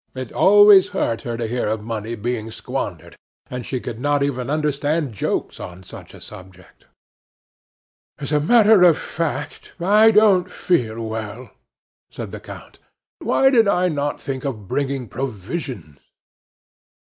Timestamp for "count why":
12.39-13.51